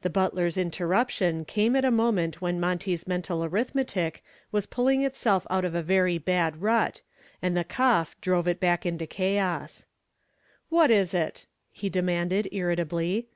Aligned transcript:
The 0.00 0.08
butler's 0.08 0.56
interruption 0.56 1.44
came 1.44 1.76
at 1.76 1.84
a 1.84 1.90
moment 1.90 2.40
when 2.40 2.58
Monty's 2.58 3.06
mental 3.06 3.44
arithmetic 3.44 4.24
was 4.50 4.64
pulling 4.64 5.02
itself 5.02 5.46
out 5.50 5.62
of 5.62 5.74
a 5.74 5.82
very 5.82 6.16
bad 6.16 6.62
rut, 6.62 7.02
and 7.42 7.54
the 7.54 7.64
cough 7.64 8.18
drove 8.22 8.48
it 8.48 8.60
back 8.60 8.86
into 8.86 9.06
chaos. 9.06 9.84
"What 10.70 10.90
is 10.90 11.12
it," 11.12 11.44
he 11.70 11.90
demanded, 11.90 12.48
irritably. 12.50 13.28